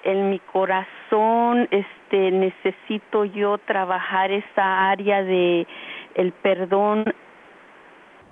[0.07, 5.67] en mi corazón este necesito yo trabajar esa área de
[6.15, 7.03] el perdón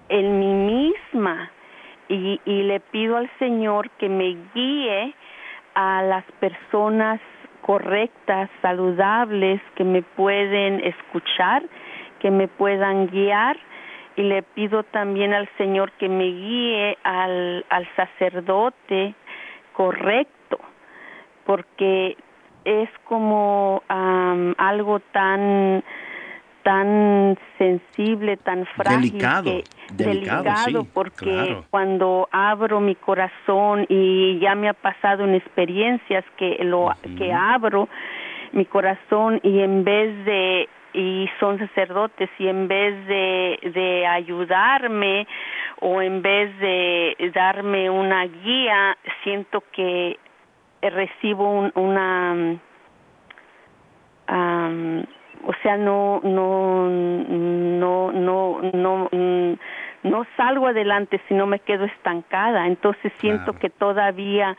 [0.08, 1.52] en mí misma.
[2.08, 5.14] Y, y le pido al Señor que me guíe
[5.74, 7.20] a las personas
[7.62, 11.64] correctas, saludables, que me pueden escuchar,
[12.20, 13.58] que me puedan guiar.
[14.16, 19.14] Y le pido también al Señor que me guíe al, al sacerdote
[19.74, 20.35] correcto,
[21.46, 22.18] porque
[22.66, 25.84] es como am, algo tan
[26.64, 31.66] tan sensible, tan frágil, Delicado, que- delicado, delicado, sí, porque claro.
[31.70, 37.88] cuando abro mi corazón y ya me ha pasado en experiencias que lo que abro
[38.52, 45.28] mi corazón y en vez de y son sacerdotes y en vez de, de ayudarme
[45.82, 50.18] o en vez de darme una guía siento que
[50.90, 52.58] recibo un- una
[54.28, 55.04] am,
[55.48, 59.54] o sea no no no no no mm,
[60.04, 63.60] no salgo adelante si no me quedo estancada entonces siento Claro.
[63.60, 64.56] que todavía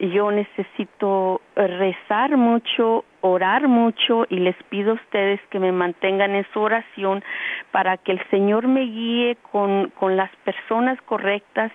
[0.00, 6.46] yo necesito rezar mucho, orar mucho y les pido a ustedes que me mantengan en
[6.52, 7.24] su oración
[7.72, 11.72] para que el Señor me guíe con, con las personas correctas,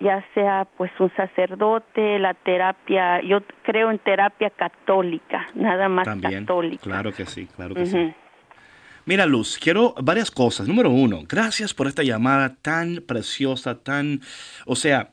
[0.00, 6.44] ya sea pues un sacerdote, la terapia, yo creo en terapia católica, nada más También.
[6.44, 6.82] católica.
[6.82, 8.12] Claro que sí, claro que sí.
[9.04, 10.68] Mira, Luz, quiero varias cosas.
[10.68, 14.20] Número uno, gracias por esta llamada tan preciosa, tan,
[14.66, 15.10] o sea,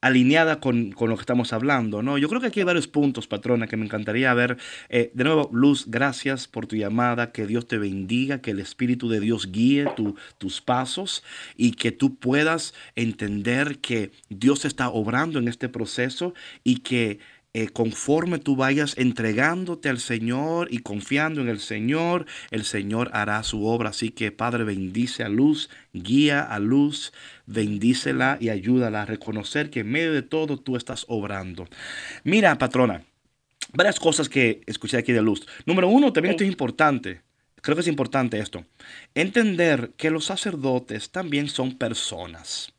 [0.00, 2.16] alineada con, con lo que estamos hablando, ¿no?
[2.18, 4.56] Yo creo que aquí hay varios puntos, patrona, que me encantaría ver.
[4.88, 9.08] Eh, de nuevo, Luz, gracias por tu llamada, que Dios te bendiga, que el Espíritu
[9.08, 11.22] de Dios guíe tu- tus pasos
[11.56, 16.34] y que tú puedas entender que Dios está obrando en este proceso
[16.64, 17.18] y que
[17.52, 23.42] eh, conforme tú vayas entregándote al Señor y confiando en el Señor, el Señor hará
[23.42, 23.90] su obra.
[23.90, 27.12] Así que Padre, bendice a Luz, guía a Luz,
[27.46, 31.66] bendícela y ayúdala a reconocer que en medio de todo tú estás obrando.
[32.22, 33.04] Mira, patrona,
[33.72, 35.46] varias cosas que escuché aquí de Luz.
[35.66, 37.22] Número uno, también esto es importante.
[37.62, 38.64] Creo que es importante esto.
[39.14, 42.72] Entender que los sacerdotes también son personas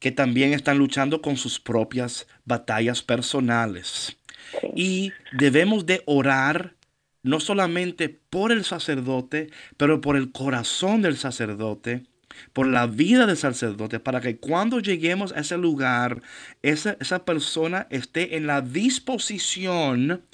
[0.00, 4.18] que también están luchando con sus propias batallas personales.
[4.74, 6.76] Y debemos de orar
[7.22, 12.06] no solamente por el sacerdote, pero por el corazón del sacerdote,
[12.54, 16.22] por la vida del sacerdote, para que cuando lleguemos a ese lugar,
[16.62, 20.24] esa, esa persona esté en la disposición,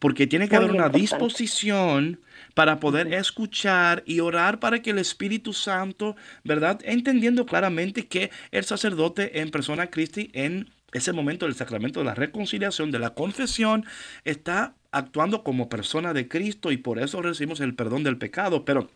[0.00, 0.98] porque tiene que Muy haber una importante.
[0.98, 2.20] disposición
[2.54, 6.80] para poder escuchar y orar para que el Espíritu Santo, ¿verdad?
[6.84, 12.14] Entendiendo claramente que el sacerdote en persona Cristi en ese momento del sacramento de la
[12.14, 13.84] reconciliación, de la confesión,
[14.24, 18.64] está actuando como persona de Cristo y por eso recibimos el perdón del pecado.
[18.64, 18.90] Pero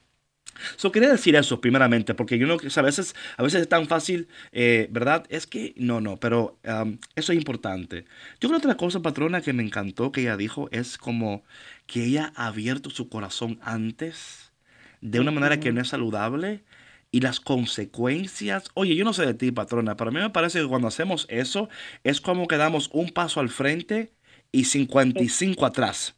[0.76, 4.28] So, quería decir eso primeramente, porque yo no, a veces, a veces es tan fácil,
[4.52, 5.24] eh, ¿verdad?
[5.28, 8.04] Es que no, no, pero um, eso es importante.
[8.40, 11.44] Yo creo que otra cosa, patrona, que me encantó que ella dijo es como
[11.86, 14.52] que ella ha abierto su corazón antes
[15.00, 16.64] de una manera que no es saludable
[17.10, 18.64] y las consecuencias.
[18.74, 21.26] Oye, yo no sé de ti, patrona, pero a mí me parece que cuando hacemos
[21.28, 21.68] eso
[22.02, 24.12] es como que damos un paso al frente
[24.50, 26.16] y 55 atrás.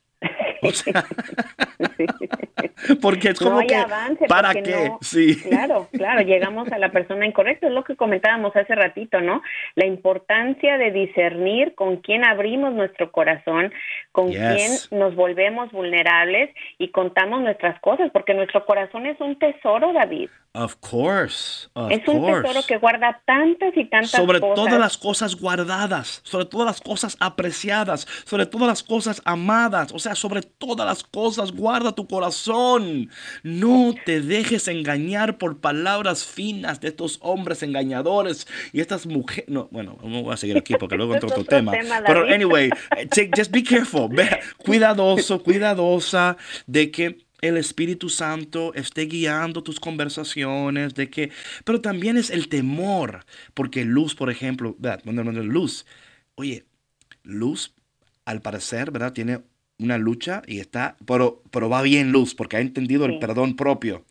[0.63, 1.07] O sea,
[3.01, 4.89] porque es no como hay que, avance ¿para qué?
[4.89, 5.37] no- sí.
[5.43, 9.43] claro claro llegamos a la persona incorrecta es lo que comentábamos hace ratito no
[9.75, 13.73] la importancia de discernir con quién abrimos nuestro corazón
[14.13, 14.89] con Yes.
[14.89, 20.29] quién nos volvemos vulnerables y contamos nuestras cosas porque nuestro corazón es un tesoro David
[20.59, 22.41] Of course, of es un course.
[22.41, 26.81] tesoro que guarda tantas y tantas sobre cosas todas las cosas guardadas, sobre todas las
[26.81, 31.53] cosas apreciadas, sobre todas las cosas amadas, o sea, sobre todas las cosas
[31.87, 33.11] guarda tu corazón.
[33.43, 39.49] No te dejes engañar por palabras finas de estos hombres engañadores y estas mujeres.
[39.49, 41.73] No, bueno, no voy a seguir aquí porque luego entro otro otro tema.
[41.73, 44.09] tema, Pero anyway, eh, take- just be careful.
[44.59, 51.31] Cuidadoso, cuidadosa de que el Espíritu Santo esté guiando tus conversaciones, de que,
[51.65, 53.25] pero también es el temor,
[53.55, 55.85] porque Luz, por ejemplo, no, Luz,
[56.35, 56.65] oye,
[57.23, 57.75] Luz
[58.25, 59.13] al parecer, ¿verdad?
[59.13, 59.43] Tiene
[59.79, 64.05] una lucha y está, pero, pero va bien luz porque ha entendido el perdón propio.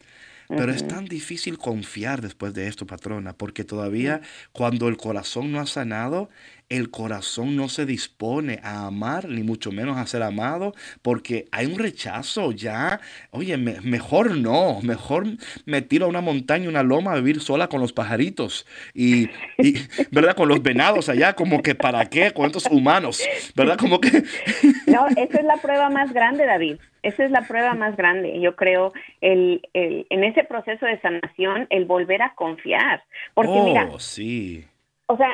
[0.47, 5.59] Pero es tan difícil confiar después de esto, patrona, porque todavía cuando el corazón no
[5.59, 6.29] ha sanado,
[6.69, 11.65] el corazón no se dispone a amar, ni mucho menos a ser amado, porque hay
[11.67, 12.99] un rechazo ya.
[13.31, 15.25] Oye, me- mejor no, mejor
[15.65, 19.75] me tiro a una montaña, una loma a vivir sola con los pajaritos y, y,
[20.11, 20.35] ¿verdad?
[20.35, 23.21] Con los venados allá, como que para qué, con estos humanos,
[23.55, 23.77] ¿verdad?
[23.77, 24.23] Como que...
[24.87, 26.77] No, esa es la prueba más grande, David.
[27.03, 28.39] Esa es la prueba más grande.
[28.39, 33.03] Yo creo el, el, en ese proceso de sanación, el volver a confiar.
[33.33, 34.65] Porque mira, oh, sí.
[35.07, 35.29] o sea,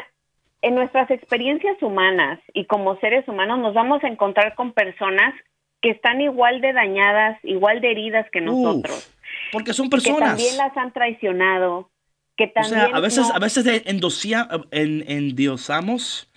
[0.62, 5.34] en nuestras experiencias humanas y como seres humanos nos vamos a encontrar con personas
[5.82, 10.20] que están igual de dañadas, igual de heridas que nosotros, Uf, porque son que personas.
[10.30, 11.90] también las han traicionado,
[12.38, 16.31] que O también sea, a veces, no- a veces endosia- en, endiosamos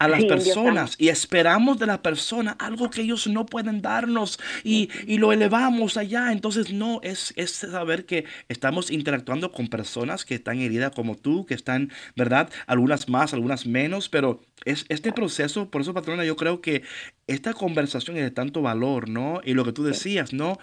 [0.00, 4.40] a las Sí, personas y esperamos de la persona algo que ellos no pueden darnos
[4.64, 6.32] y, y lo elevamos allá.
[6.32, 11.46] Entonces, no, es, es saber que estamos interactuando con personas que están heridas como tú,
[11.46, 12.50] que están, ¿verdad?
[12.66, 16.82] Algunas más, algunas menos, pero es este proceso, por eso, patrona, yo creo que
[17.26, 19.40] esta conversación es de tanto valor, ¿no?
[19.44, 20.58] Y lo que tú decías, ¿no?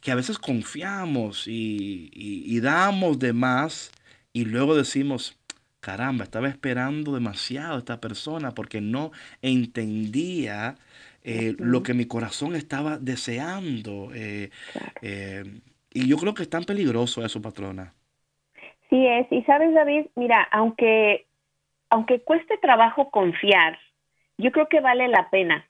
[0.00, 3.92] Que a veces confiamos y, y- y damos de más
[4.32, 5.36] y luego decimos,
[5.82, 9.10] caramba, estaba esperando demasiado a esta persona porque no
[9.42, 10.76] entendía
[11.24, 14.10] eh, lo que mi corazón estaba deseando.
[14.14, 14.50] eh,
[15.02, 15.44] eh,
[15.94, 17.92] y yo creo que es tan peligroso eso, patrona.
[18.90, 21.26] Sí es, y sabes David, mira, aunque
[21.90, 23.78] aunque cueste trabajo confiar,
[24.38, 25.66] yo creo que vale la pena,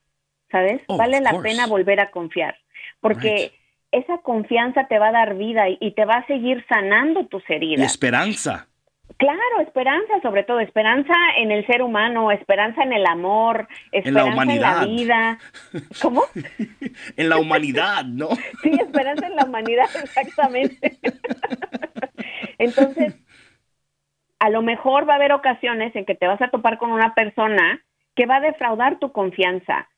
[0.53, 0.81] ¿sabes?
[0.89, 1.51] Oh, vale la course.
[1.51, 2.57] pena volver a confiar,
[3.01, 3.53] porque Right.
[3.93, 7.55] esa confianza te va a dar vida y, te va a seguir sanando tus Y
[7.57, 7.87] heridas.
[7.87, 8.69] esperanza.
[9.23, 14.15] Claro, esperanza, sobre todo esperanza en el ser humano, esperanza en el amor, esperanza en
[14.15, 14.85] la, humanidad.
[14.85, 15.39] vida.
[16.03, 16.25] ¿Cómo?
[17.17, 18.31] En la humanidad, ¿no?
[18.65, 20.99] Sí, esperanza en la humanidad, exactamente.
[22.59, 23.15] Entonces,
[24.41, 27.15] a lo mejor va a haber ocasiones en que te vas a topar con una
[27.15, 27.81] persona
[28.17, 29.89] que va a defraudar tu confianza.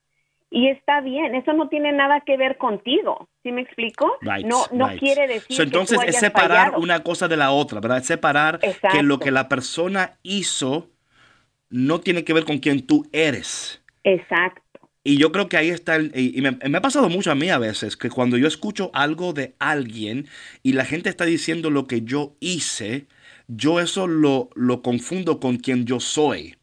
[0.55, 3.27] Y está bien, eso no tiene nada que ver contigo.
[3.43, 4.09] ¿Sí me explico?
[4.21, 4.99] Right, no no right.
[4.99, 6.77] quiere decir So, entonces que tú es separar fallado.
[6.77, 7.99] una cosa de la otra, ¿verdad?
[7.99, 10.89] Es separar que lo que la persona hizo
[11.69, 13.81] no tiene que ver con quién tú eres.
[14.05, 14.79] Exacto.
[15.03, 17.49] Y yo creo que ahí está, el- y me, me ha pasado mucho a mí
[17.49, 20.27] a veces, que cuando yo escucho algo de alguien
[20.63, 23.07] y la gente está diciendo lo que yo hice,
[23.47, 26.55] yo eso lo, lo confundo con quien yo soy.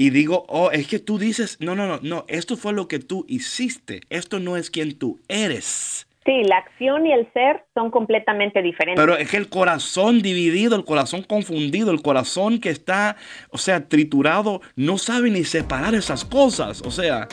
[0.00, 3.00] Y digo, oh, es que tú dices, no, no, no, no, esto fue lo que
[3.00, 6.06] tú hiciste, esto no es quien tú eres.
[6.24, 9.02] Sí, la acción y el ser son completamente diferentes.
[9.02, 13.16] Pero es que el corazón dividido, el corazón confundido, el corazón que está,
[13.50, 16.80] o sea, triturado, no sabe ni separar esas cosas.
[16.82, 17.26] O sea,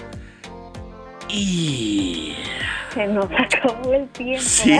[1.29, 2.33] y...
[2.95, 4.41] Se nos acabó el tiempo.
[4.41, 4.79] Sí.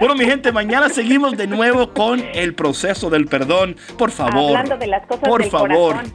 [0.00, 3.76] bueno, mi gente, mañana seguimos de nuevo con el proceso del perdón.
[3.96, 4.56] Por favor.
[4.56, 5.94] Hablando de las cosas Por del favor.
[5.94, 6.14] corazón.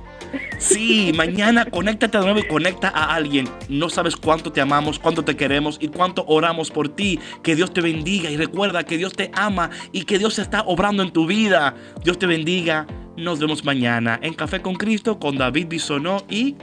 [0.58, 3.48] Sí, mañana conéctate de nuevo y conecta a alguien.
[3.70, 7.20] No sabes cuánto te amamos, cuánto te queremos y cuánto oramos por ti.
[7.44, 11.04] Que Dios te bendiga y recuerda que Dios te ama y que Dios está obrando
[11.04, 11.76] en tu vida.
[12.04, 12.86] Dios te bendiga.
[13.16, 16.56] Nos vemos mañana en Café con Cristo con David Bisonó y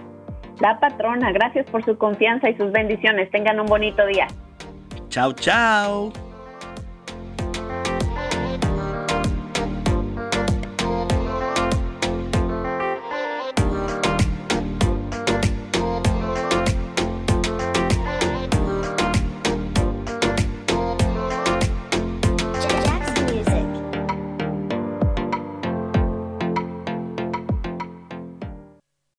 [0.60, 3.30] La patrona, gracias por su confianza y sus bendiciones.
[3.30, 4.26] Tengan un bonito día.
[5.08, 6.12] chao, chao.